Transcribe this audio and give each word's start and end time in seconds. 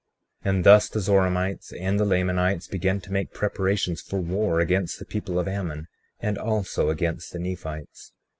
35:11 0.43 0.49
And 0.51 0.63
thus 0.63 0.89
the 0.89 0.99
Zoramites 0.99 1.73
and 1.73 1.99
the 1.99 2.05
Lamanites 2.05 2.67
began 2.67 2.99
to 3.01 3.11
make 3.11 3.35
preparations 3.35 4.01
for 4.01 4.17
war 4.19 4.59
against 4.59 4.97
the 4.97 5.05
people 5.05 5.37
of 5.37 5.47
Ammon, 5.47 5.85
and 6.19 6.39
also 6.39 6.89
against 6.89 7.33
the 7.33 7.39
Nephites. 7.39 8.11